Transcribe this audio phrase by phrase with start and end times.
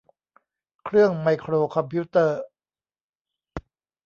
[0.83, 2.41] เครื่องไมโครคอมพิวเตอร์